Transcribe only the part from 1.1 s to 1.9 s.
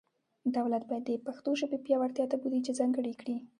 پښتو ژبې